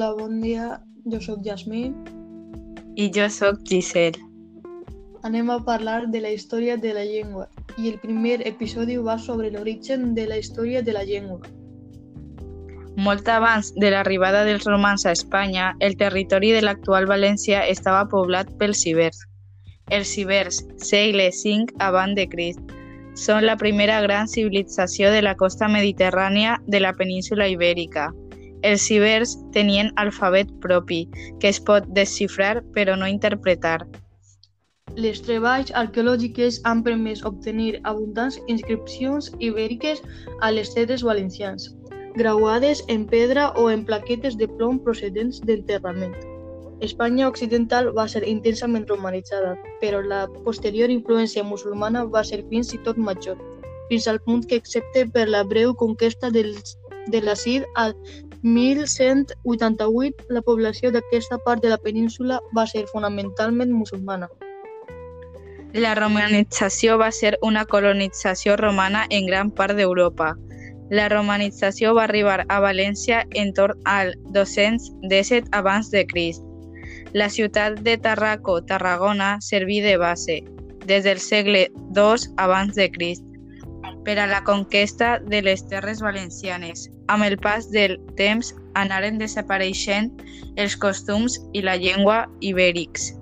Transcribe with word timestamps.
Hola, 0.00 0.14
bon 0.16 0.40
dia. 0.40 0.80
Jo 1.12 1.18
sóc 1.20 1.42
Jasmine. 1.44 1.92
I 2.96 3.10
jo 3.12 3.26
sóc 3.28 3.58
Giselle. 3.68 4.16
Anem 5.28 5.50
a 5.52 5.58
parlar 5.60 6.06
de 6.08 6.22
la 6.24 6.30
història 6.32 6.78
de 6.80 6.94
la 6.96 7.02
llengua 7.04 7.50
i 7.76 7.90
el 7.90 7.98
primer 8.00 8.38
episodi 8.48 8.96
va 8.96 9.18
sobre 9.20 9.50
l'origen 9.52 10.14
de 10.14 10.24
la 10.30 10.38
història 10.40 10.80
de 10.80 10.94
la 10.96 11.02
llengua. 11.04 11.42
Molt 12.96 13.28
abans 13.28 13.74
de 13.76 13.90
l'arribada 13.92 14.46
dels 14.48 14.64
romans 14.64 15.04
a 15.04 15.12
Espanya, 15.12 15.74
el 15.80 15.98
territori 16.00 16.54
de 16.56 16.64
l'actual 16.64 17.04
València 17.04 17.60
estava 17.68 18.08
poblat 18.08 18.48
pels 18.56 18.86
ibers. 18.88 19.20
Els 19.92 20.16
ibers, 20.16 20.62
segle 20.80 21.28
V 21.28 21.76
abans 21.90 22.16
de 22.16 22.24
Crist, 22.24 22.72
són 23.12 23.44
la 23.44 23.60
primera 23.60 24.00
gran 24.00 24.32
civilització 24.32 25.12
de 25.12 25.20
la 25.20 25.36
costa 25.36 25.68
mediterrània 25.68 26.56
de 26.64 26.80
la 26.80 26.96
península 26.96 27.52
ibèrica. 27.52 28.08
Els 28.62 28.90
ibers 28.92 29.38
tenien 29.54 29.88
alfabet 29.96 30.50
propi, 30.60 31.06
que 31.40 31.48
es 31.48 31.60
pot 31.60 31.86
desxifrar 31.96 32.60
però 32.76 32.96
no 33.00 33.08
interpretar. 33.08 33.86
Les 35.00 35.20
treballs 35.22 35.70
arqueològiques 35.80 36.58
han 36.68 36.82
permès 36.84 37.22
obtenir 37.24 37.78
abundants 37.84 38.40
inscripcions 38.48 39.30
ibèriques 39.38 40.02
a 40.40 40.50
les 40.50 40.74
terres 40.74 41.04
valencians, 41.06 41.70
grauades 42.18 42.82
en 42.88 43.06
pedra 43.06 43.50
o 43.56 43.70
en 43.70 43.86
plaquetes 43.86 44.36
de 44.36 44.48
plom 44.58 44.82
procedents 44.82 45.40
d'enterrament. 45.46 46.16
Espanya 46.80 47.28
occidental 47.28 47.90
va 47.96 48.08
ser 48.08 48.24
intensament 48.28 48.86
romanitzada, 48.88 49.54
però 49.80 50.00
la 50.02 50.26
posterior 50.44 50.90
influència 50.90 51.44
musulmana 51.44 52.04
va 52.04 52.24
ser 52.24 52.42
fins 52.50 52.74
i 52.74 52.80
tot 52.84 52.98
major, 52.98 53.38
fins 53.88 54.08
al 54.08 54.20
punt 54.26 54.44
que, 54.48 54.56
excepte 54.56 55.06
per 55.14 55.28
la 55.28 55.44
breu 55.44 55.74
conquesta 55.74 56.30
dels, 56.30 56.76
de 57.08 57.20
la 57.22 57.36
Cid 57.36 57.64
al 57.76 57.94
1188, 58.42 60.26
la 60.28 60.40
població 60.42 60.90
d'aquesta 60.90 61.38
part 61.44 61.62
de 61.62 61.70
la 61.72 61.78
península 61.78 62.40
va 62.56 62.66
ser 62.66 62.86
fonamentalment 62.92 63.72
musulmana. 63.72 64.28
La 65.72 65.94
romanització 65.94 66.96
va 66.98 67.10
ser 67.12 67.36
una 67.42 67.64
colonització 67.64 68.56
romana 68.56 69.04
en 69.10 69.26
gran 69.26 69.50
part 69.50 69.76
d'Europa. 69.76 70.32
La 70.90 71.08
romanització 71.08 71.94
va 71.94 72.08
arribar 72.08 72.44
a 72.48 72.58
València 72.64 73.22
en 73.38 73.52
torn 73.54 73.78
al 73.84 74.16
217 74.34 75.52
abans 75.52 75.90
de 75.92 76.06
Crist. 76.06 76.42
La 77.12 77.28
ciutat 77.28 77.78
de 77.86 77.96
Tarraco, 77.98 78.62
Tarragona, 78.62 79.36
serví 79.40 79.80
de 79.80 79.96
base 79.96 80.42
des 80.86 81.04
del 81.04 81.20
segle 81.20 81.68
II 81.94 82.32
abans 82.36 82.74
de 82.74 82.90
Crist 82.90 83.29
per 84.10 84.18
a 84.18 84.26
la 84.26 84.42
conquesta 84.42 85.20
de 85.20 85.38
les 85.40 85.60
terres 85.70 86.00
valencianes. 86.02 86.88
Amb 87.06 87.22
el 87.22 87.36
pas 87.38 87.68
del 87.70 87.92
temps 88.18 88.48
anaren 88.74 89.20
desapareixent 89.20 90.08
els 90.58 90.74
costums 90.82 91.36
i 91.54 91.62
la 91.62 91.76
llengua 91.78 92.24
ibèrics. 92.42 93.12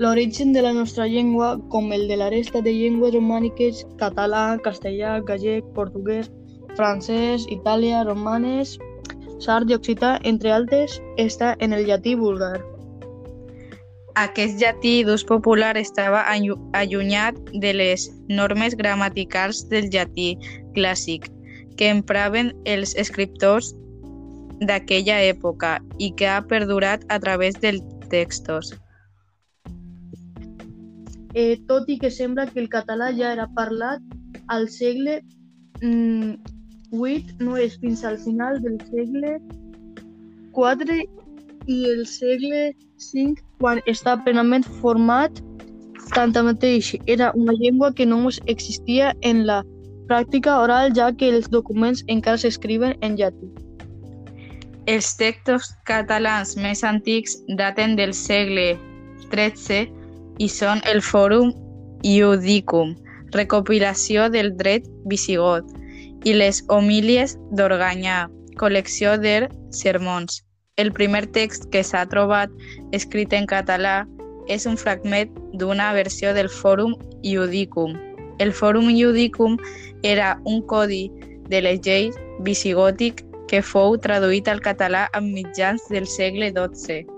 L'origen 0.00 0.54
de 0.56 0.62
la 0.64 0.72
nostra 0.72 1.04
llengua, 1.04 1.50
com 1.68 1.92
el 1.92 2.08
de 2.08 2.16
la 2.16 2.30
resta 2.32 2.64
de 2.64 2.72
llengües 2.72 3.12
romàniques, 3.12 3.84
català, 4.00 4.56
castellà, 4.64 5.18
gallec, 5.20 5.68
portuguès, 5.76 6.32
francès, 6.80 7.44
italià, 7.52 8.06
romanes, 8.08 8.78
sard 9.44 9.68
i 9.68 9.76
occità, 9.76 10.16
entre 10.24 10.56
altres, 10.56 10.96
està 11.20 11.58
en 11.60 11.76
el 11.76 11.84
llatí 11.92 12.16
vulgar. 12.16 12.56
Aquest 14.18 14.56
llatí 14.58 15.04
d'ús 15.06 15.22
popular 15.22 15.76
estava 15.78 16.24
allunyat 16.26 17.36
de 17.62 17.70
les 17.76 18.08
normes 18.26 18.74
gramaticals 18.74 19.60
del 19.70 19.86
llatí 19.94 20.32
clàssic 20.74 21.28
que 21.78 21.90
empraven 21.94 22.50
els 22.66 22.96
escriptors 22.98 23.68
d'aquella 24.66 25.20
època 25.28 25.76
i 26.02 26.10
que 26.18 26.26
ha 26.26 26.40
perdurat 26.42 27.04
a 27.14 27.20
través 27.22 27.60
dels 27.62 27.84
textos. 28.10 28.72
Eh, 31.38 31.54
tot 31.70 31.86
i 31.86 31.98
que 32.02 32.10
sembla 32.10 32.48
que 32.50 32.58
el 32.58 32.66
català 32.72 33.12
ja 33.14 33.30
era 33.36 33.46
parlat 33.54 34.02
al 34.48 34.66
segle 34.72 35.20
mm, 35.82 36.34
8, 36.90 37.38
no 37.44 37.54
és 37.54 37.78
fins 37.78 38.02
al 38.02 38.18
final 38.18 38.58
del 38.64 38.80
segle 38.90 39.36
4 40.58 40.98
i 41.68 41.84
el 41.92 42.06
segle 42.08 42.72
5 42.96 43.44
quan 43.60 43.80
està 43.86 44.16
plenament 44.24 44.64
format 44.80 45.42
tanmateix 46.14 46.94
era 47.06 47.32
una 47.34 47.52
llengua 47.52 47.92
que 47.94 48.06
no 48.06 48.28
existia 48.46 49.14
en 49.22 49.46
la 49.46 49.62
pràctica 50.08 50.56
oral 50.64 50.92
ja 50.96 51.12
que 51.12 51.28
els 51.28 51.48
documents 51.52 52.04
encara 52.08 52.40
s'escriuen 52.40 52.96
en 53.02 53.16
llatí. 53.20 53.50
Els 54.88 55.10
textos 55.20 55.68
catalans 55.84 56.56
més 56.56 56.82
antics 56.82 57.36
daten 57.60 57.94
del 57.96 58.14
segle 58.16 58.78
XIII 59.28 59.84
i 60.40 60.48
són 60.48 60.80
el 60.88 61.02
Fòrum 61.04 61.52
Iudicum, 62.02 62.96
recopilació 63.36 64.30
del 64.32 64.54
dret 64.56 64.88
visigot, 65.12 65.66
i 66.24 66.32
les 66.32 66.64
Homílies 66.72 67.36
d'Organyà, 67.52 68.26
col·lecció 68.56 69.18
de 69.20 69.42
sermons. 69.70 70.40
El 70.78 70.92
primer 70.92 71.26
text 71.34 71.64
que 71.74 71.82
s'ha 71.82 72.04
trobat 72.06 72.52
escrit 72.94 73.32
en 73.34 73.48
català 73.50 74.06
és 74.46 74.64
un 74.70 74.78
fragment 74.78 75.32
d'una 75.58 75.88
versió 75.96 76.30
del 76.36 76.48
Fòrum 76.48 76.94
Iudicum. 77.26 77.96
El 78.38 78.54
Fòrum 78.54 78.86
Iudicum 78.94 79.58
era 80.06 80.36
un 80.46 80.62
codi 80.70 81.08
de 81.50 81.64
les 81.66 81.82
lleis 81.82 82.14
visigòtic 82.46 83.24
que 83.50 83.58
fou 83.58 83.98
traduït 83.98 84.46
al 84.46 84.62
català 84.62 85.08
a 85.12 85.20
mitjans 85.24 85.82
del 85.90 86.06
segle 86.06 86.52
XII. 86.54 87.17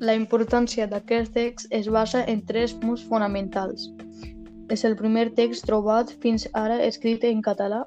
La 0.00 0.14
importància 0.16 0.86
d'aquest 0.88 1.34
text 1.34 1.74
es 1.76 1.88
basa 1.92 2.22
en 2.32 2.38
tres 2.48 2.72
punts 2.72 3.02
fonamentals. 3.04 3.82
És 4.72 4.84
el 4.88 4.94
primer 4.96 5.26
text 5.36 5.66
trobat 5.68 6.14
fins 6.22 6.46
ara 6.56 6.78
escrit 6.86 7.26
en 7.28 7.42
català. 7.44 7.82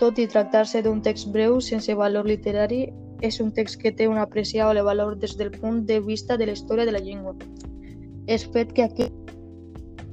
Tot 0.00 0.18
i 0.18 0.26
tractar-se 0.32 0.82
d'un 0.82 0.98
text 1.06 1.30
breu 1.36 1.60
sense 1.62 1.94
valor 1.94 2.26
literari, 2.26 2.88
és 3.22 3.38
un 3.44 3.52
text 3.54 3.78
que 3.78 3.94
té 3.94 4.08
un 4.10 4.18
apreciable 4.18 4.82
valor 4.82 5.14
des 5.22 5.36
del 5.38 5.52
punt 5.54 5.84
de 5.86 6.00
vista 6.00 6.36
de 6.36 6.50
la 6.50 6.58
història 6.58 6.84
de 6.84 6.96
la 6.98 7.04
llengua. 7.06 7.36
És 8.26 8.48
fet 8.50 8.74
que 8.74 8.82
aquí 8.82 9.06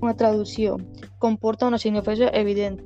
una 0.03 0.13
traducció 0.13 0.77
comporta 1.17 1.65
una 1.65 1.81
significació 1.81 2.29
evident 2.37 2.77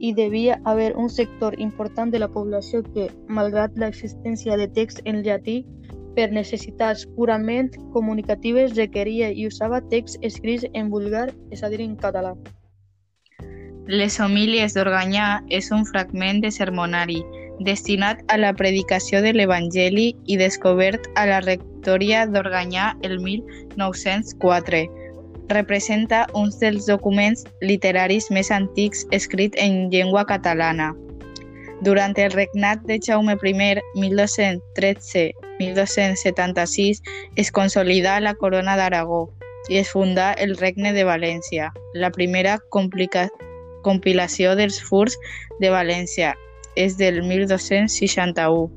i 0.00 0.14
devia 0.16 0.62
haver 0.64 0.94
un 0.96 1.10
sector 1.10 1.60
important 1.60 2.08
de 2.08 2.24
la 2.24 2.32
població 2.32 2.80
que, 2.94 3.10
malgrat 3.28 3.76
l'existència 3.76 4.56
de 4.56 4.72
text 4.80 5.04
en 5.04 5.20
llatí, 5.28 5.66
per 6.16 6.30
necessitats 6.32 7.04
purament 7.16 7.70
comunicatives 7.92 8.74
requeria 8.76 9.28
i 9.30 9.46
usava 9.46 9.82
texts 9.92 10.18
escrits 10.24 10.64
en 10.72 10.90
vulgar, 10.90 11.28
és 11.52 11.62
a 11.62 11.70
dir, 11.70 11.82
en 11.84 11.96
català. 12.00 12.34
Les 13.86 14.18
homílies 14.18 14.74
d'Organyà 14.74 15.44
és 15.54 15.70
un 15.70 15.84
fragment 15.86 16.40
de 16.42 16.50
sermonari 16.50 17.20
destinat 17.60 18.18
a 18.28 18.36
la 18.36 18.52
predicació 18.52 19.20
de 19.22 19.32
l'Evangeli 19.32 20.08
i 20.26 20.36
descobert 20.40 21.06
a 21.14 21.26
la 21.30 21.40
rectoria 21.44 22.26
d'Organyà 22.26 22.96
el 23.06 23.20
1904. 23.22 24.82
Representa 25.52 26.26
un 26.34 26.50
dels 26.60 26.90
documents 26.90 27.46
literaris 27.62 28.30
més 28.34 28.50
antics 28.50 29.06
escrit 29.12 29.54
en 29.62 29.86
llengua 29.94 30.26
catalana. 30.26 30.92
Durant 31.86 32.16
el 32.18 32.32
regnat 32.32 32.82
de 32.88 32.98
Jaume 32.98 33.36
I, 33.36 33.74
1213-1276, 35.58 37.02
es 37.36 37.52
consolidà 37.52 38.18
la 38.20 38.34
corona 38.34 38.76
d'Aragó 38.76 39.26
i 39.68 39.80
es 39.80 39.90
fundà 39.90 40.32
el 40.38 40.56
regne 40.56 40.92
de 40.94 41.04
València, 41.04 41.72
la 41.94 42.10
primera 42.14 42.58
compilació 42.72 44.54
dels 44.58 44.80
furs 44.88 45.16
de 45.60 45.70
València 45.74 46.34
és 46.76 46.96
del 47.00 47.22
1261. 47.22 48.70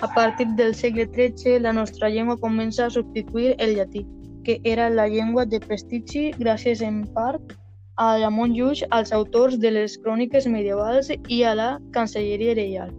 A 0.00 0.08
partir 0.14 0.46
del 0.56 0.74
segle 0.74 1.04
XIII, 1.06 1.60
la 1.60 1.74
nostra 1.76 2.08
llengua 2.08 2.38
comença 2.40 2.86
a 2.86 2.90
substituir 2.90 3.54
el 3.58 3.76
llatí, 3.76 4.06
que 4.44 4.58
era 4.64 4.88
la 4.88 5.06
llengua 5.08 5.44
de 5.44 5.60
prestigi 5.60 6.30
gràcies 6.38 6.80
en 6.80 7.04
part 7.12 7.52
a 8.00 8.16
Ramon 8.16 8.54
Llull, 8.56 8.80
als 8.90 9.12
autors 9.12 9.58
de 9.60 9.70
les 9.76 9.98
cròniques 10.00 10.46
medievals 10.48 11.12
i 11.28 11.42
a 11.44 11.54
la 11.54 11.70
Cancelleria 11.92 12.56
Reial. 12.56 12.94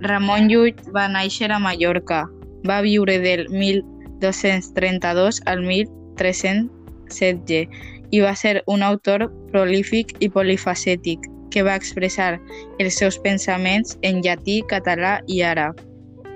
Ramon 0.00 0.48
Llull 0.48 0.74
va 0.94 1.08
néixer 1.10 1.50
a 1.50 1.58
Mallorca. 1.58 2.28
Va 2.68 2.80
viure 2.82 3.18
del 3.18 3.48
1232 3.50 5.40
al 5.46 5.62
1316 5.66 7.66
i 8.10 8.20
va 8.20 8.34
ser 8.34 8.62
un 8.66 8.82
autor 8.82 9.28
prolífic 9.52 10.14
i 10.20 10.28
polifacètic 10.30 11.26
que 11.50 11.62
va 11.66 11.74
expressar 11.74 12.38
els 12.78 12.98
seus 13.00 13.18
pensaments 13.24 13.98
en 14.02 14.22
llatí, 14.22 14.62
català 14.70 15.18
i 15.26 15.42
àrab. 15.42 15.74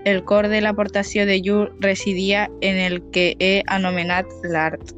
El 0.05 0.25
cor 0.27 0.49
de 0.51 0.61
l'aportació 0.61 1.27
de 1.29 1.39
Llur 1.39 1.71
residia 1.81 2.49
en 2.61 2.79
el 2.83 2.99
que 3.15 3.37
he 3.39 3.63
anomenat 3.69 4.27
l'art. 4.43 4.97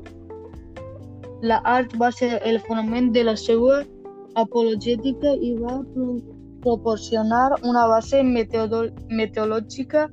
La 1.42 1.60
art 1.68 1.92
va 2.00 2.10
ser 2.12 2.40
el 2.48 2.60
fonament 2.64 3.12
de 3.12 3.24
la 3.28 3.36
seva 3.36 3.82
apologètica 4.40 5.36
i 5.36 5.52
va 5.60 5.82
proporcionar 6.64 7.52
una 7.62 7.86
base 7.86 8.22
meteorològica 8.24 10.08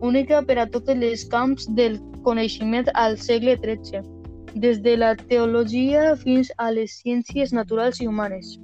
única 0.00 0.42
per 0.42 0.58
a 0.62 0.66
tots 0.70 0.92
els 0.94 1.24
camps 1.32 1.66
del 1.78 1.98
coneixement 2.26 2.88
al 2.94 3.16
segle 3.18 3.56
XIII, 3.62 4.02
des 4.54 4.80
de 4.82 4.96
la 4.96 5.14
teologia 5.16 6.14
fins 6.22 6.52
a 6.58 6.70
les 6.72 7.00
ciències 7.02 7.52
naturals 7.52 8.00
i 8.00 8.08
humanes. 8.08 8.56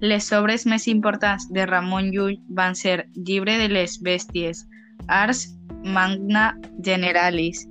Les 0.00 0.28
obres 0.36 0.66
més 0.68 0.86
importants 0.92 1.46
de 1.56 1.64
Ramon 1.66 2.10
Llull 2.12 2.36
van 2.58 2.74
ser 2.76 3.06
Llibre 3.16 3.56
de 3.62 3.68
les 3.72 3.96
Bèsties, 4.04 4.66
Ars 5.08 5.46
Magna 5.82 6.50
Generalis, 6.84 7.64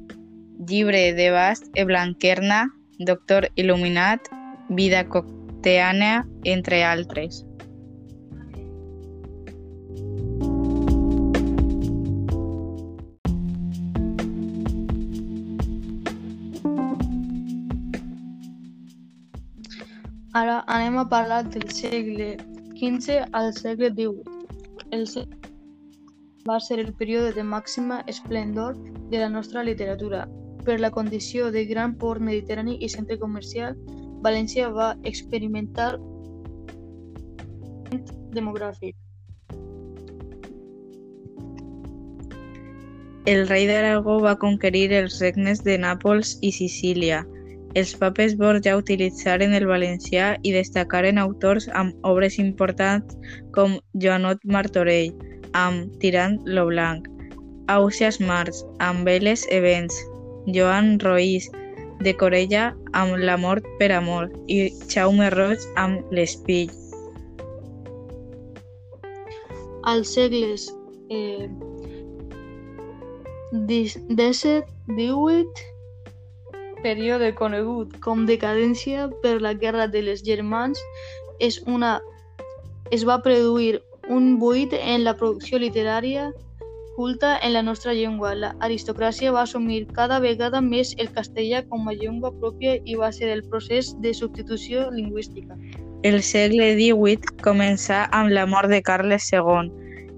Llibre 0.67 1.13
de 1.13 1.29
Bast 1.31 1.69
e 1.75 1.85
Blanquerna, 1.85 2.65
Doctor 2.99 3.49
Il·luminat, 3.55 4.31
Vida 4.69 5.03
Cocteana, 5.07 6.25
entre 6.43 6.83
altres. 6.83 7.43
Ara 20.35 20.55
anem 20.67 20.97
a 20.99 21.05
parlar 21.07 21.43
del 21.47 21.69
segle 21.71 22.35
XV 22.75 23.21
al 23.31 23.53
segle 23.55 23.89
XVIII. 23.91 24.23
El 24.91 25.05
segle 25.07 25.53
va 26.49 26.57
ser 26.59 26.77
el 26.81 26.89
període 26.93 27.29
de 27.37 27.43
màxima 27.43 28.01
esplendor 28.13 28.75
de 29.13 29.21
la 29.21 29.29
nostra 29.29 29.63
literatura. 29.63 30.25
Per 30.65 30.75
la 30.81 30.91
condició 30.91 31.51
de 31.55 31.63
gran 31.69 31.95
port 32.01 32.19
mediterrani 32.19 32.75
i 32.83 32.89
centre 32.89 33.15
comercial, 33.21 33.77
València 34.27 34.67
va 34.75 34.89
experimentar 35.07 35.93
demogràfic. 38.35 38.97
El 43.25 43.47
rei 43.47 43.69
d'Aragó 43.71 44.19
va 44.27 44.35
conquerir 44.35 44.91
els 44.99 45.21
regnes 45.23 45.63
de 45.63 45.79
Nàpols 45.79 46.35
i 46.41 46.51
Sicília, 46.51 47.23
els 47.79 47.91
papes 47.99 48.37
Borja 48.39 48.77
utilitzaren 48.79 49.53
el 49.57 49.65
valencià 49.67 50.29
i 50.47 50.53
destacaren 50.55 51.19
autors 51.19 51.67
amb 51.81 52.07
obres 52.07 52.37
importants 52.39 53.17
com 53.57 53.75
Joanot 54.03 54.39
Martorell, 54.47 55.11
amb 55.53 55.91
Tirant 55.99 56.39
lo 56.45 56.65
Blanc, 56.71 57.09
Ausias 57.67 58.21
Març, 58.21 58.63
amb 58.79 59.03
Veles 59.07 59.43
Events, 59.51 59.99
Joan 60.55 60.95
Roís, 61.03 61.49
de 61.99 62.15
Corella 62.15 62.73
amb 62.93 63.19
La 63.19 63.35
mort 63.37 63.67
per 63.79 63.91
amor 63.95 64.31
i 64.51 64.69
Jaume 64.91 65.29
Roig 65.35 65.63
amb 65.79 66.11
L'espill. 66.15 66.71
Als 69.85 70.15
segles 70.15 70.67
eh, 71.09 71.47
17, 73.67 74.65
18 74.97 75.74
període 76.85 77.33
conegut 77.33 77.97
com 78.05 78.25
decadència 78.29 79.09
per 79.23 79.39
la 79.41 79.55
Guerra 79.57 79.89
de 79.89 80.05
les 80.05 80.23
Germans 80.25 80.81
és 81.41 81.61
una... 81.65 81.97
es 82.93 83.03
va 83.09 83.17
produir 83.25 83.81
un 84.13 84.35
buit 84.37 84.73
en 84.77 85.03
la 85.03 85.15
producció 85.17 85.57
literària 85.57 86.31
culta 86.95 87.37
en 87.43 87.53
la 87.53 87.61
nostra 87.61 87.93
llengua. 87.93 88.33
L'aristocràcia 88.35 89.33
va 89.35 89.43
assumir 89.43 89.85
cada 89.97 90.19
vegada 90.23 90.61
més 90.61 90.93
el 90.97 91.09
castellà 91.11 91.63
com 91.69 91.89
a 91.89 91.95
llengua 91.97 92.31
pròpia 92.39 92.77
i 92.85 92.95
va 92.95 93.11
ser 93.11 93.31
el 93.33 93.43
procés 93.51 93.91
de 94.05 94.13
substitució 94.13 94.89
lingüística. 94.91 95.57
El 96.07 96.21
segle 96.23 96.71
XVIII 96.77 97.41
començà 97.43 98.05
amb 98.15 98.31
la 98.31 98.45
mort 98.45 98.71
de 98.71 98.81
Carles 98.81 99.27
II 99.33 99.73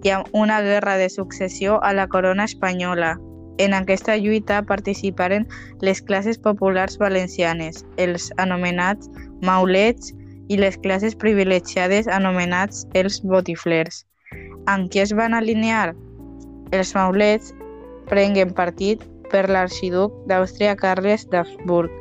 i 0.06 0.14
amb 0.14 0.30
una 0.38 0.60
guerra 0.62 0.98
de 1.02 1.10
successió 1.10 1.80
a 1.81 1.94
la 1.98 2.08
corona 2.08 2.46
espanyola, 2.46 3.16
en 3.57 3.74
aquesta 3.74 4.15
lluita 4.18 4.62
participaren 4.63 5.48
les 5.81 6.01
classes 6.01 6.38
populars 6.38 6.98
valencianes, 7.01 7.83
els 7.98 8.31
anomenats 8.38 9.09
maulets 9.42 10.13
i 10.50 10.57
les 10.57 10.77
classes 10.83 11.15
privilegiades 11.15 12.07
anomenats 12.07 12.86
els 12.94 13.19
botiflers. 13.21 14.06
Amb 14.68 14.92
qui 14.92 15.04
es 15.04 15.13
van 15.15 15.33
alinear? 15.33 15.95
Els 16.71 16.94
maulets 16.95 17.54
prenguen 18.12 18.54
partit 18.56 19.04
per 19.31 19.48
l'arxiduc 19.50 20.13
d'Àustria 20.27 20.75
Carles 20.80 21.27
d'Habsburg 21.31 21.92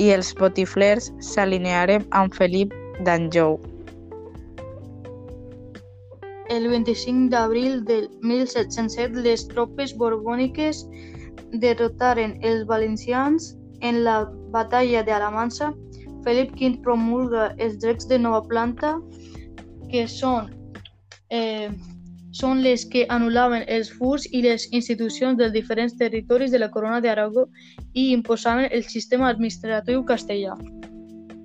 i 0.00 0.10
els 0.14 0.32
botiflers 0.38 1.12
s'alinearen 1.20 2.06
amb 2.10 2.34
Felip 2.34 2.72
d'Anjou. 3.04 3.60
El 6.54 6.68
25 6.68 7.30
d'abril 7.32 7.84
del 7.84 8.04
1707 8.22 9.22
les 9.26 9.42
tropes 9.50 9.94
borbòniques 9.98 10.84
derrotaren 11.64 12.36
els 12.50 12.62
valencians 12.68 13.48
en 13.80 14.04
la 14.04 14.20
batalla 14.54 15.02
d'Alamansa. 15.02 15.72
Felip 16.24 16.54
V 16.60 16.76
promulga 16.84 17.48
els 17.58 17.80
drets 17.82 18.06
de 18.12 18.20
nova 18.22 18.44
planta, 18.52 18.94
que 19.90 20.06
són, 20.06 20.48
eh, 21.30 21.74
són 22.30 22.62
les 22.62 22.86
que 22.92 23.04
anul·laven 23.16 23.66
els 23.66 23.90
furs 23.98 24.28
i 24.30 24.46
les 24.46 24.68
institucions 24.70 25.36
dels 25.38 25.52
diferents 25.58 25.98
territoris 25.98 26.54
de 26.54 26.62
la 26.62 26.70
corona 26.70 27.00
d'Aragó 27.00 27.48
i 27.92 28.12
imposaven 28.12 28.70
el 28.70 28.86
sistema 28.94 29.28
administratiu 29.28 30.06
castellà. 30.06 30.54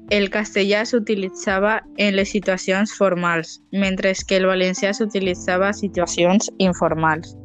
El 0.10 0.32
castellà 0.34 0.86
s'utilitzava 0.90 1.84
en 2.02 2.16
les 2.18 2.32
situacions 2.34 2.96
formals, 2.98 3.60
mentre 3.72 4.10
que 4.26 4.40
el 4.42 4.48
valencià 4.50 4.90
s'utilitzava 4.98 5.70
en 5.70 5.78
situacions 5.78 6.50
informals. 6.58 7.36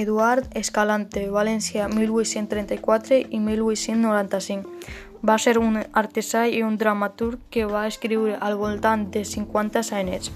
Eduard 0.00 0.46
Escalante, 0.56 1.26
València, 1.28 1.88
1834 1.92 3.18
i 3.28 3.40
1895 3.44 5.09
va 5.22 5.36
ser 5.38 5.58
un 5.58 5.78
artesà 5.92 6.46
i 6.48 6.62
un 6.62 6.76
dramaturg 6.80 7.38
que 7.50 7.66
va 7.68 7.86
escriure 7.86 8.38
al 8.40 8.56
voltant 8.56 9.06
de 9.12 9.24
50 9.24 9.82
sainets. 9.82 10.32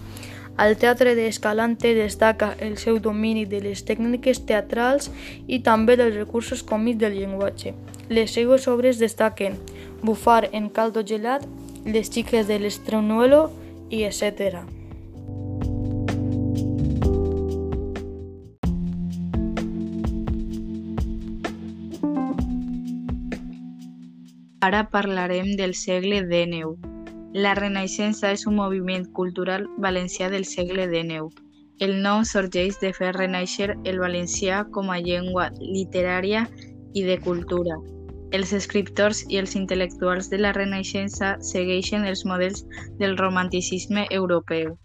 Al 0.57 0.77
teatre 0.79 1.17
d'Escalante 1.19 1.95
destaca 1.95 2.53
el 2.63 2.77
seu 2.79 3.01
domini 3.03 3.43
de 3.45 3.59
les 3.65 3.83
tècniques 3.83 4.45
teatrals 4.47 5.11
i 5.49 5.59
també 5.67 5.97
dels 5.99 6.15
recursos 6.15 6.63
còmics 6.63 7.01
del 7.01 7.17
llenguatge. 7.19 7.75
Les 8.09 8.31
seues 8.31 8.69
obres 8.69 9.01
destaquen 9.03 9.59
Bufar 10.03 10.51
en 10.53 10.69
caldo 10.69 11.03
gelat, 11.03 11.47
Les 11.85 12.09
xiques 12.09 12.47
de 12.49 12.57
l'Estrenuelo 12.59 13.51
i 13.91 14.05
etc. 14.05 14.63
Ara 24.65 24.89
parlarem 24.89 25.57
del 25.57 25.75
segle 25.75 26.23
XIX. 26.25 26.79
La 27.35 27.51
Renaixença 27.59 28.31
és 28.33 28.47
un 28.49 28.55
moviment 28.57 29.03
cultural 29.19 29.67
valencià 29.85 30.31
del 30.33 30.47
segle 30.49 30.87
XIX. 30.93 31.43
El 31.87 31.93
nom 32.07 32.23
sorgeix 32.31 32.79
de 32.81 32.93
fer 32.99 33.11
renaixer 33.17 33.75
el 33.91 33.99
valencià 34.01 34.63
com 34.77 34.89
a 34.95 34.97
llengua 35.09 35.51
literària 35.59 36.47
i 36.95 37.03
de 37.05 37.19
cultura. 37.27 37.77
Els 38.39 38.55
escriptors 38.57 39.21
i 39.29 39.43
els 39.43 39.53
intel·lectuals 39.61 40.31
de 40.33 40.41
la 40.41 40.55
Renaixença 40.57 41.35
segueixen 41.51 42.09
els 42.13 42.25
models 42.25 42.65
del 43.03 43.19
romanticisme 43.21 44.07
europeu. 44.21 44.79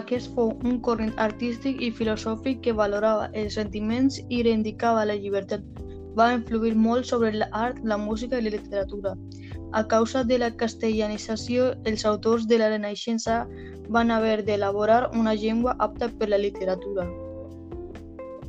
Aquest 0.00 0.34
fou 0.34 0.56
un 0.64 0.82
corrent 0.88 1.14
artístic 1.28 1.78
i 1.78 1.94
filosòfic 1.94 2.64
que 2.66 2.74
valorava 2.82 3.30
els 3.44 3.60
sentiments 3.60 4.18
i 4.28 4.42
reivindicava 4.42 5.06
la 5.06 5.20
llibertat 5.22 5.62
va 6.18 6.32
influir 6.34 6.74
molt 6.76 7.08
sobre 7.08 7.32
l'art, 7.32 7.80
la 7.84 7.96
música 7.96 8.38
i 8.38 8.44
la 8.46 8.54
literatura. 8.56 9.14
A 9.72 9.86
causa 9.88 10.22
de 10.24 10.38
la 10.38 10.50
castellanització, 10.62 11.72
els 11.88 12.04
autors 12.04 12.46
de 12.48 12.58
la 12.60 12.68
Renaixença 12.68 13.46
van 13.88 14.10
haver 14.10 14.42
d'elaborar 14.44 15.10
una 15.16 15.34
llengua 15.34 15.76
apta 15.78 16.10
per 16.18 16.28
la 16.28 16.38
literatura. 16.38 17.08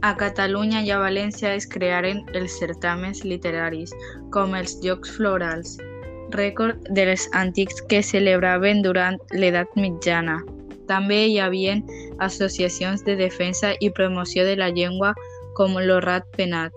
A 0.03 0.11
Catalunya 0.19 0.81
i 0.83 0.91
a 0.91 0.99
València 0.99 1.53
es 1.55 1.63
crearen 1.63 2.19
els 2.35 2.57
certaments 2.59 3.23
literaris, 3.23 3.93
com 4.35 4.51
els 4.59 4.75
Jocs 4.83 5.15
Florals, 5.15 5.77
rècord 6.35 6.91
dels 6.97 7.29
antics 7.39 7.79
que 7.87 8.03
celebraven 8.03 8.83
durant 8.83 9.19
l'edat 9.31 9.71
mitjana. 9.79 10.41
També 10.91 11.21
hi 11.29 11.39
havia 11.39 11.77
associacions 12.19 13.07
de 13.07 13.15
defensa 13.15 13.77
i 13.79 13.93
promoció 13.95 14.43
de 14.43 14.57
la 14.59 14.73
llengua 14.75 15.13
com 15.55 15.79
l'Orrat 15.79 16.27
Penat, 16.35 16.75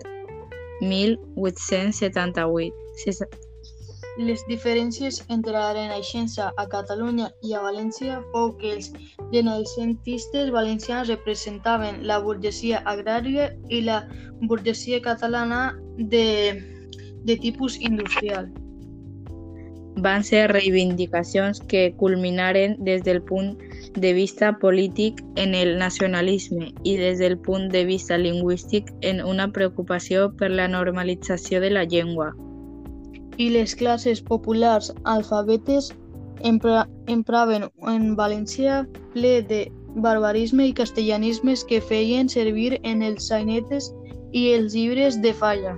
1878. 0.81 2.73
Les 4.17 4.41
diferències 4.49 5.19
entre 5.29 5.53
la 5.53 5.73
Renaixença 5.77 6.51
a 6.57 6.65
Catalunya 6.69 7.27
i 7.45 7.53
a 7.53 7.61
València 7.61 8.15
fou 8.33 8.47
que 8.57 8.71
els 8.75 8.87
renaixentistes 9.33 10.49
valencians 10.55 11.11
representaven 11.13 12.01
la 12.11 12.17
burgesia 12.25 12.81
agrària 12.93 13.51
i 13.69 13.83
la 13.85 13.99
burgesia 14.49 14.99
catalana 15.05 15.61
de, 15.97 16.25
de 17.29 17.37
tipus 17.45 17.77
industrial. 17.91 18.49
Van 19.97 20.23
ser 20.23 20.47
reivindicacions 20.51 21.59
que 21.61 21.93
culminaren 21.97 22.75
des 22.85 23.03
del 23.03 23.21
punt 23.21 23.57
de 23.95 24.13
vista 24.13 24.51
polític 24.59 25.23
en 25.35 25.55
el 25.55 25.77
nacionalisme 25.77 26.73
i 26.83 26.97
des 26.97 27.17
del 27.19 27.37
punt 27.37 27.71
de 27.73 27.85
vista 27.85 28.17
lingüístic 28.17 28.93
en 29.01 29.23
una 29.25 29.51
preocupació 29.51 30.31
per 30.37 30.51
la 30.51 30.67
normalització 30.67 31.61
de 31.61 31.71
la 31.71 31.85
llengua 31.85 32.35
i 33.37 33.49
les 33.53 33.75
classes 33.75 34.21
populars 34.21 34.91
alfabetes 35.05 35.91
empra, 36.43 36.87
empraven 37.07 37.67
en 37.93 38.15
valencià 38.17 38.83
ple 39.13 39.41
de 39.49 39.61
barbarisme 40.05 40.67
i 40.67 40.73
castellanismes 40.77 41.63
que 41.69 41.81
feien 41.81 42.29
servir 42.29 42.79
en 42.83 43.03
els 43.05 43.29
sainetes 43.29 43.91
i 44.33 44.51
els 44.53 44.73
llibres 44.73 45.21
de 45.21 45.33
falla. 45.33 45.77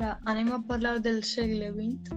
Ara 0.00 0.18
anem 0.24 0.50
a 0.56 0.58
parlar 0.68 1.02
del 1.04 1.18
segle 1.22 1.66
XX. 1.72 2.14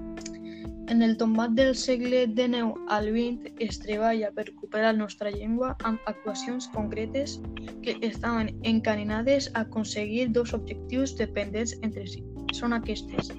En 0.93 1.01
el 1.01 1.17
tombat 1.17 1.51
del 1.57 1.73
segle 1.75 2.21
XIX 2.27 2.77
al 2.97 3.09
XX 3.15 3.51
es 3.65 3.79
treballa 3.83 4.29
per 4.37 4.45
recuperar 4.45 4.93
la 4.93 4.99
nostra 4.99 5.33
llengua 5.33 5.73
amb 5.89 6.07
actuacions 6.11 6.69
concretes 6.75 7.33
que 7.81 7.97
estaven 8.09 8.53
encaminades 8.63 9.49
a 9.53 9.65
aconseguir 9.67 10.31
dos 10.31 10.53
objectius 10.53 11.17
dependents 11.17 11.75
entre 11.81 12.07
si. 12.07 12.23
Són 12.55 12.71
aquestes. 12.79 13.33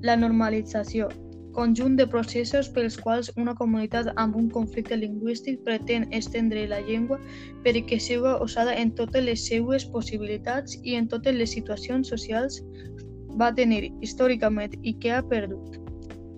La 0.00 0.16
normalització, 0.16 1.10
conjunt 1.52 2.00
de 2.00 2.08
processos 2.16 2.72
pels 2.72 2.96
quals 3.04 3.28
una 3.36 3.56
comunitat 3.60 4.08
amb 4.16 4.40
un 4.40 4.48
conflicte 4.56 4.96
lingüístic 4.96 5.60
pretén 5.68 6.08
estendre 6.16 6.64
la 6.72 6.80
llengua 6.88 7.20
perquè 7.68 8.00
sigui 8.00 8.38
usada 8.48 8.72
en 8.72 8.96
totes 8.96 9.28
les 9.28 9.46
seues 9.52 9.84
possibilitats 9.92 10.80
i 10.82 10.96
en 10.96 11.12
totes 11.12 11.36
les 11.36 11.52
situacions 11.60 12.08
socials 12.08 12.62
va 13.40 13.52
tenir 13.54 13.90
històricament 14.04 14.76
i 14.82 14.94
que 15.00 15.12
ha 15.12 15.22
perdut. 15.32 15.80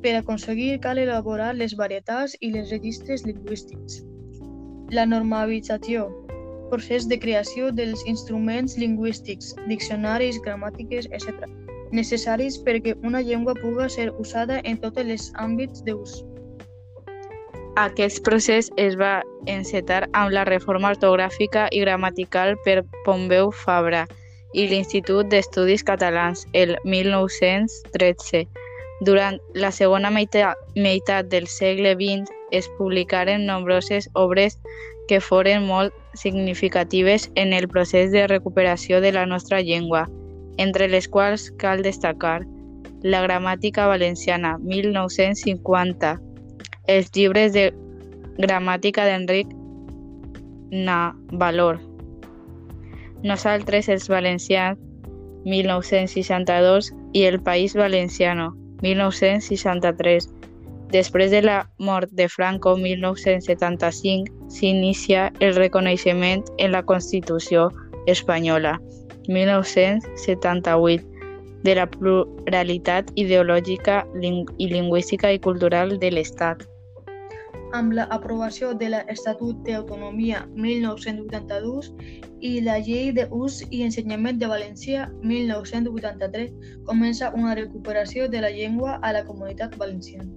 Per 0.02 0.14
aconseguir 0.18 0.78
cal 0.84 0.98
elaborar 1.02 1.54
les 1.56 1.74
varietats 1.78 2.36
i 2.40 2.52
les 2.54 2.70
registres 2.74 3.24
lingüístics. 3.26 4.02
La 4.94 5.04
normalització, 5.06 6.06
procés 6.70 7.08
de 7.08 7.18
creació 7.18 7.70
dels 7.72 8.04
instruments 8.06 8.76
lingüístics, 8.78 9.54
diccionaris, 9.66 10.38
gramàtiques, 10.44 11.08
etc., 11.10 11.48
necessaris 11.92 12.58
perquè 12.64 12.94
una 13.02 13.22
llengua 13.24 13.54
puga 13.56 13.88
ser 13.88 14.10
usada 14.20 14.60
en 14.64 14.78
tots 14.82 15.00
els 15.00 15.30
àmbits 15.40 15.82
d'ús. 15.86 16.20
Aquest 17.78 18.24
procés 18.26 18.68
es 18.76 18.96
va 18.98 19.22
encetar 19.46 20.02
amb 20.12 20.34
la 20.34 20.44
reforma 20.44 20.90
ortogràfica 20.92 21.68
i 21.72 21.84
gramatical 21.84 22.56
per 22.64 22.82
Pompeu 23.06 23.52
Fabra 23.54 24.04
i 24.54 24.66
l'Institut 24.68 25.28
d'Estudis 25.28 25.84
Catalans 25.84 26.46
el 26.52 26.76
1913 26.84 28.46
durant 29.00 29.38
la 29.54 29.70
segona 29.70 30.10
meitat 30.10 31.28
del 31.30 31.46
segle 31.46 31.94
XX 31.94 32.30
es 32.50 32.68
publicaren 32.78 33.46
nombroses 33.46 34.08
obres 34.14 34.58
que 35.08 35.20
foren 35.20 35.66
molt 35.66 35.94
significatives 36.14 37.30
en 37.34 37.52
el 37.52 37.68
procés 37.68 38.10
de 38.12 38.26
recuperació 38.26 39.00
de 39.00 39.12
la 39.12 39.24
nostra 39.26 39.60
llengua, 39.62 40.08
entre 40.58 40.88
les 40.88 41.08
quals 41.08 41.50
cal 41.56 41.82
destacar 41.82 42.42
la 43.02 43.22
gramàtica 43.22 43.86
valenciana 43.86 44.56
1950, 44.58 46.18
els 46.88 47.12
llibres 47.14 47.52
de 47.54 47.70
gramàtica 48.38 49.06
d'Enric 49.06 49.54
Navalor, 50.70 51.78
Nosaltres 53.22 53.88
els 53.88 54.08
valencians 54.08 54.78
1962 55.44 56.92
i 57.12 57.24
El 57.24 57.40
País 57.42 57.74
Valenciano 57.74 58.52
1963. 58.82 60.28
Després 60.92 61.30
de 61.30 61.42
la 61.42 61.58
mort 61.78 62.10
de 62.12 62.28
Franco 62.28 62.76
1975, 62.76 64.48
s'inicia 64.48 65.32
el 65.40 65.54
reconeixement 65.56 66.44
en 66.58 66.72
la 66.72 66.82
Constitució 66.82 67.68
espanyola 68.06 68.78
1978 69.28 71.04
de 71.64 71.74
la 71.74 71.86
pluralitat 71.90 73.10
ideològica 73.16 74.06
i 74.22 74.68
lingüística 74.70 75.32
i 75.34 75.40
cultural 75.42 75.98
de 75.98 76.10
l'Estat 76.14 76.64
amb 77.76 77.92
l'aprovació 77.92 78.72
de 78.80 78.88
l'Estatut 78.92 79.60
d'Autonomia 79.66 80.44
1982 80.54 81.90
i 82.40 82.52
la 82.64 82.78
Llei 82.84 83.10
d'Ús 83.16 83.62
i 83.70 83.82
Ensenyament 83.86 84.38
de 84.40 84.50
València 84.50 85.08
1983, 85.22 86.52
comença 86.88 87.32
una 87.34 87.56
recuperació 87.58 88.28
de 88.28 88.44
la 88.44 88.52
llengua 88.54 88.98
a 89.02 89.12
la 89.12 89.24
comunitat 89.24 89.76
valenciana. 89.76 90.30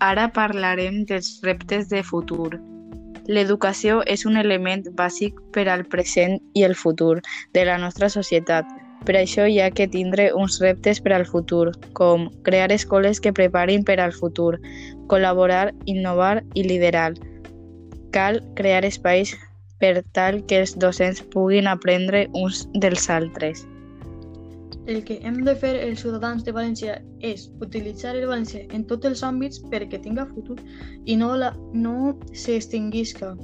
Ara 0.00 0.30
parlarem 0.32 1.04
dels 1.04 1.38
reptes 1.44 1.90
de 1.92 2.02
futur. 2.02 2.69
L'educació 3.30 4.00
és 4.10 4.24
un 4.26 4.36
element 4.40 4.80
bàsic 4.98 5.36
per 5.54 5.68
al 5.70 5.84
present 5.92 6.32
i 6.58 6.64
el 6.66 6.74
futur 6.74 7.20
de 7.54 7.62
la 7.68 7.76
nostra 7.78 8.08
societat. 8.10 8.66
Per 9.06 9.14
això 9.20 9.46
hi 9.46 9.60
ha 9.62 9.68
que 9.70 9.86
tindre 9.92 10.26
uns 10.34 10.58
reptes 10.64 10.98
per 11.04 11.14
al 11.14 11.26
futur, 11.28 11.70
com 11.94 12.26
crear 12.48 12.72
escoles 12.74 13.22
que 13.22 13.32
preparin 13.32 13.86
per 13.86 14.00
al 14.02 14.16
futur, 14.16 14.58
col·laborar, 15.12 15.70
innovar 15.86 16.42
i 16.58 16.66
liderar. 16.66 17.14
Cal 18.10 18.42
crear 18.58 18.82
espais 18.84 19.36
per 19.78 20.02
tal 20.12 20.42
que 20.50 20.64
els 20.64 20.74
docents 20.82 21.22
puguin 21.30 21.70
aprendre 21.70 22.26
uns 22.34 22.66
dels 22.82 23.06
altres. 23.14 23.62
El 24.90 25.04
que 25.06 25.20
hem 25.22 25.36
de 25.46 25.52
fer 25.62 25.76
els 25.86 26.00
ciutadans 26.02 26.42
de 26.46 26.52
València 26.54 26.96
és 27.26 27.44
utilitzar 27.64 28.16
el 28.18 28.24
valencià 28.26 28.64
en 28.76 28.86
tots 28.90 29.06
els 29.10 29.20
àmbits 29.26 29.60
perquè 29.72 30.00
tinga 30.02 30.24
futur 30.32 30.56
i 31.06 31.14
no, 31.20 31.28
la, 31.42 31.52
no 31.84 32.16
s'extinguisca. 32.44 33.36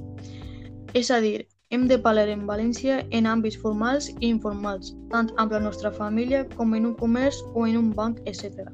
És 0.99 1.13
a 1.15 1.21
dir, 1.23 1.47
hem 1.71 1.87
de 1.93 2.01
parlar 2.03 2.27
en 2.33 2.45
València 2.51 2.99
en 3.21 3.31
àmbits 3.31 3.61
formals 3.63 4.11
i 4.17 4.33
informals, 4.33 4.93
tant 5.15 5.31
amb 5.43 5.55
la 5.55 5.63
nostra 5.63 5.95
família 5.95 6.43
com 6.57 6.75
en 6.75 6.91
un 6.91 6.99
comerç 6.99 7.39
o 7.55 7.67
en 7.71 7.79
un 7.85 7.95
banc, 7.95 8.19
etc. 8.27 8.67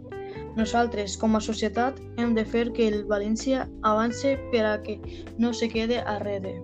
Nosaltres, 0.56 1.20
com 1.20 1.36
a 1.36 1.44
societat, 1.44 2.00
hem 2.16 2.32
de 2.36 2.44
fer 2.44 2.70
que 2.76 2.88
el 2.88 3.02
València 3.08 3.66
avance 3.92 4.38
per 4.52 4.64
a 4.68 4.76
que 4.84 5.00
no 5.36 5.52
se 5.52 5.68
quede 5.68 6.00
arrere. 6.16 6.56